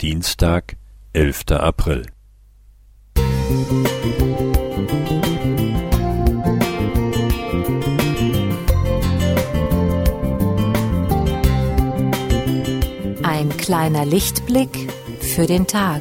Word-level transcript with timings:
Dienstag, 0.00 0.76
elfter 1.12 1.62
April. 1.62 2.06
Ein 13.22 13.50
kleiner 13.58 14.06
Lichtblick 14.06 14.90
für 15.20 15.46
den 15.46 15.66
Tag. 15.66 16.00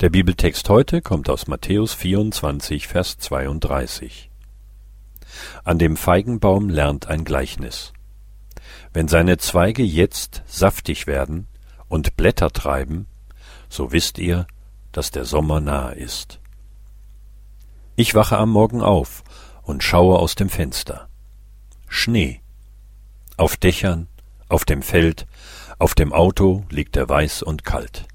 Der 0.00 0.10
Bibeltext 0.10 0.68
heute 0.68 1.00
kommt 1.00 1.30
aus 1.30 1.46
Matthäus 1.46 1.94
24, 1.94 2.86
Vers 2.86 3.16
32. 3.16 4.30
An 5.64 5.78
dem 5.78 5.96
Feigenbaum 5.96 6.68
lernt 6.68 7.06
ein 7.06 7.24
Gleichnis. 7.24 7.94
Wenn 8.92 9.08
seine 9.08 9.38
Zweige 9.38 9.82
jetzt 9.82 10.42
saftig 10.44 11.06
werden 11.06 11.48
und 11.88 12.14
Blätter 12.14 12.50
treiben, 12.50 13.06
so 13.70 13.90
wisst 13.90 14.18
ihr, 14.18 14.46
dass 14.92 15.12
der 15.12 15.24
Sommer 15.24 15.60
nahe 15.60 15.94
ist. 15.94 16.40
Ich 17.94 18.14
wache 18.14 18.36
am 18.36 18.50
Morgen 18.50 18.82
auf 18.82 19.24
und 19.62 19.82
schaue 19.82 20.18
aus 20.18 20.34
dem 20.34 20.50
Fenster. 20.50 21.08
Schnee. 21.88 22.42
Auf 23.38 23.56
Dächern, 23.56 24.08
auf 24.50 24.66
dem 24.66 24.82
Feld, 24.82 25.26
auf 25.78 25.94
dem 25.94 26.12
Auto 26.12 26.66
liegt 26.68 26.98
er 26.98 27.08
weiß 27.08 27.42
und 27.42 27.64
kalt. 27.64 28.06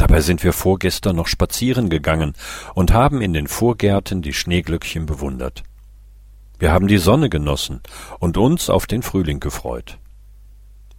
Dabei 0.00 0.22
sind 0.22 0.42
wir 0.42 0.54
vorgestern 0.54 1.16
noch 1.16 1.26
spazieren 1.26 1.90
gegangen 1.90 2.32
und 2.74 2.94
haben 2.94 3.20
in 3.20 3.34
den 3.34 3.46
Vorgärten 3.46 4.22
die 4.22 4.32
Schneeglöckchen 4.32 5.04
bewundert. 5.04 5.62
Wir 6.58 6.72
haben 6.72 6.88
die 6.88 6.96
Sonne 6.96 7.28
genossen 7.28 7.82
und 8.18 8.38
uns 8.38 8.70
auf 8.70 8.86
den 8.86 9.02
Frühling 9.02 9.40
gefreut. 9.40 9.98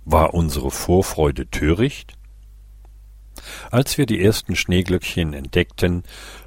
War 0.06 0.36
unsere 0.36 0.70
Vorfreude 0.70 1.50
töricht? 1.50 2.14
Als 3.72 3.98
wir 3.98 4.06
die 4.06 4.24
ersten 4.24 4.56
Schneeglöckchen 4.56 5.34
entdeckten, 5.34 6.04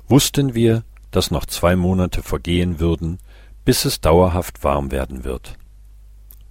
wussten 0.06 0.54
wir, 0.54 0.84
dass 1.10 1.32
noch 1.32 1.46
zwei 1.46 1.74
Monate 1.74 2.22
vergehen 2.22 2.78
würden, 2.78 3.18
bis 3.64 3.84
es 3.84 4.00
dauerhaft 4.00 4.62
warm 4.62 4.92
werden 4.92 5.24
wird. 5.24 5.56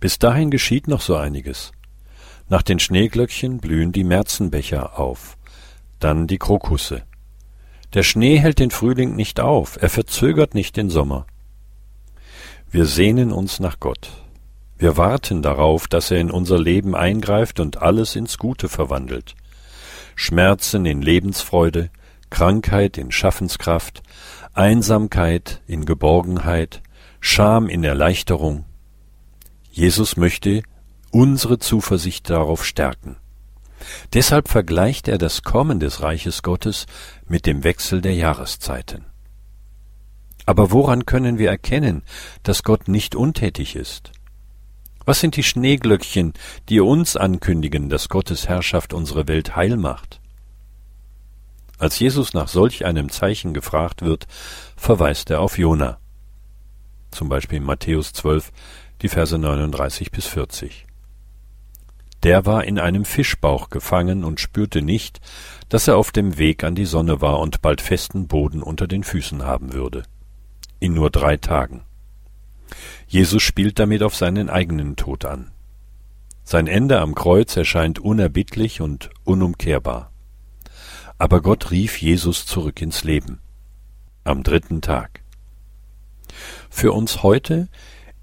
Bis 0.01 0.19
dahin 0.19 0.51
geschieht 0.51 0.89
noch 0.89 0.99
so 0.99 1.15
einiges. 1.15 1.71
Nach 2.49 2.61
den 2.61 2.79
Schneeglöckchen 2.79 3.59
blühen 3.59 3.93
die 3.93 4.03
Märzenbecher 4.03 4.99
auf, 4.99 5.38
dann 6.03 6.27
die 6.27 6.37
Krokusse. 6.37 7.03
Der 7.93 8.03
Schnee 8.03 8.39
hält 8.39 8.59
den 8.59 8.71
Frühling 8.71 9.15
nicht 9.15 9.39
auf, 9.39 9.81
er 9.81 9.89
verzögert 9.89 10.55
nicht 10.55 10.77
den 10.77 10.89
Sommer. 10.89 11.25
Wir 12.69 12.85
sehnen 12.85 13.31
uns 13.31 13.59
nach 13.59 13.79
Gott. 13.79 14.09
Wir 14.77 14.97
warten 14.97 15.41
darauf, 15.41 15.87
dass 15.87 16.09
er 16.11 16.19
in 16.19 16.31
unser 16.31 16.59
Leben 16.59 16.95
eingreift 16.95 17.59
und 17.59 17.81
alles 17.81 18.15
ins 18.15 18.37
Gute 18.37 18.67
verwandelt. 18.67 19.35
Schmerzen 20.15 20.85
in 20.85 21.01
Lebensfreude, 21.01 21.89
Krankheit 22.29 22.97
in 22.97 23.11
Schaffenskraft, 23.11 24.01
Einsamkeit 24.53 25.61
in 25.67 25.85
Geborgenheit, 25.85 26.81
Scham 27.19 27.69
in 27.69 27.83
Erleichterung. 27.83 28.65
Jesus 29.71 30.17
möchte 30.17 30.63
unsere 31.11 31.59
Zuversicht 31.59 32.29
darauf 32.29 32.65
stärken. 32.65 33.15
Deshalb 34.13 34.47
vergleicht 34.47 35.07
er 35.07 35.17
das 35.17 35.43
Kommen 35.43 35.79
des 35.79 36.01
Reiches 36.01 36.43
Gottes 36.43 36.85
mit 37.27 37.45
dem 37.45 37.63
Wechsel 37.63 38.01
der 38.01 38.13
Jahreszeiten. 38.13 39.05
Aber 40.45 40.71
woran 40.71 41.05
können 41.05 41.37
wir 41.37 41.49
erkennen, 41.49 42.03
dass 42.43 42.63
Gott 42.63 42.87
nicht 42.87 43.15
untätig 43.15 43.75
ist? 43.75 44.11
Was 45.05 45.19
sind 45.19 45.35
die 45.35 45.43
Schneeglöckchen, 45.43 46.33
die 46.69 46.79
uns 46.79 47.17
ankündigen, 47.17 47.89
dass 47.89 48.09
Gottes 48.09 48.47
Herrschaft 48.47 48.93
unsere 48.93 49.27
Welt 49.27 49.55
heil 49.55 49.77
macht? 49.77 50.22
Als 51.77 51.99
Jesus 51.99 52.33
nach 52.33 52.47
solch 52.47 52.85
einem 52.85 53.09
Zeichen 53.09 53.53
gefragt 53.53 54.01
wird, 54.01 54.27
verweist 54.77 55.29
er 55.29 55.41
auf 55.41 55.57
Jona. 55.57 55.97
Zum 57.11 57.29
Beispiel 57.29 57.57
in 57.57 57.66
Matthäus 57.66 58.13
12, 58.13 58.51
die 59.01 59.09
Verse 59.09 59.38
39 59.38 60.11
bis 60.11 60.25
40. 60.27 60.85
Der 62.23 62.45
war 62.45 62.63
in 62.63 62.79
einem 62.79 63.03
Fischbauch 63.03 63.69
gefangen 63.69 64.23
und 64.23 64.39
spürte 64.39 64.81
nicht, 64.81 65.19
dass 65.67 65.89
er 65.89 65.97
auf 65.97 66.11
dem 66.11 66.38
Weg 66.38 66.63
an 66.63 66.73
die 66.73 66.85
Sonne 66.85 67.19
war 67.19 67.39
und 67.39 67.61
bald 67.61 67.81
festen 67.81 68.28
Boden 68.28 68.63
unter 68.63 68.88
den 68.88 69.03
Füßen 69.03 69.44
haben 69.44 69.73
würde. 69.73 70.03
In 70.79 70.94
nur 70.94 71.09
drei 71.09 71.35
Tagen. 71.35 71.84
Jesus 73.07 73.44
spielt 73.44 73.78
damit 73.78 74.03
auf 74.03 74.16
seinen 74.16 74.50
eigenen 74.50 74.95
Tod 74.95 75.25
an. 75.25 75.51
Sein 76.45 76.67
Ende 76.67 77.00
am 77.00 77.13
Kreuz 77.13 77.56
erscheint 77.57 78.00
unerbittlich 78.00 78.79
und 78.79 79.09
unumkehrbar. 79.25 80.11
Aber 81.17 81.41
Gott 81.41 81.72
rief 81.72 82.01
Jesus 82.01 82.45
zurück 82.45 82.81
ins 82.81 83.03
Leben. 83.03 83.40
Am 84.23 84.44
dritten 84.44 84.81
Tag. 84.81 85.22
Für 86.69 86.94
uns 86.94 87.22
heute 87.22 87.67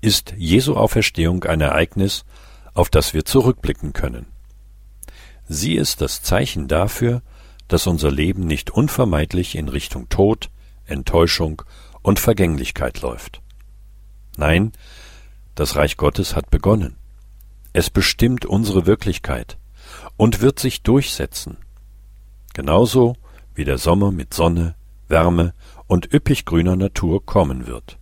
ist 0.00 0.34
Jesu 0.37 0.75
Auferstehung 0.75 1.44
ein 1.44 1.61
Ereignis, 1.61 2.25
auf 2.75 2.91
das 2.91 3.14
wir 3.14 3.25
zurückblicken 3.25 3.92
können. 3.92 4.26
Sie 5.48 5.75
ist 5.75 6.00
das 6.00 6.22
Zeichen 6.22 6.69
dafür, 6.69 7.22
dass 7.69 7.86
unser 7.86 8.10
Leben 8.10 8.47
nicht 8.47 8.70
unvermeidlich 8.70 9.56
in 9.56 9.69
Richtung 9.69 10.08
Tod, 10.08 10.50
Enttäuschung 10.86 11.62
und 12.03 12.19
Vergänglichkeit 12.19 13.00
läuft. 13.00 13.42
Nein, 14.36 14.72
das 15.54 15.76
Reich 15.76 15.97
Gottes 15.97 16.34
hat 16.34 16.50
begonnen. 16.50 16.97
Es 17.72 17.91
bestimmt 17.91 18.44
unsere 18.44 18.87
Wirklichkeit 18.87 19.58
und 20.16 20.41
wird 20.41 20.58
sich 20.58 20.82
durchsetzen. 20.82 21.58
Genauso 22.54 23.16
wie 23.54 23.64
der 23.64 23.78
Sommer 23.78 24.10
mit 24.10 24.34
Sonne, 24.34 24.75
Wärme 25.08 25.54
und 25.87 26.12
üppig 26.12 26.44
grüner 26.44 26.76
Natur 26.76 27.25
kommen 27.25 27.66
wird. 27.66 27.98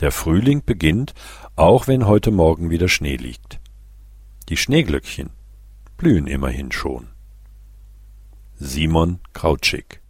Der 0.00 0.12
Frühling 0.12 0.62
beginnt, 0.64 1.12
auch 1.56 1.86
wenn 1.86 2.06
heute 2.06 2.30
Morgen 2.30 2.70
wieder 2.70 2.88
Schnee 2.88 3.16
liegt. 3.16 3.60
Die 4.48 4.56
Schneeglöckchen 4.56 5.28
blühen 5.98 6.26
immerhin 6.26 6.72
schon. 6.72 7.08
Simon 8.58 9.20
Krautschik 9.34 10.00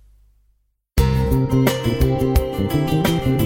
Musik 1.28 3.39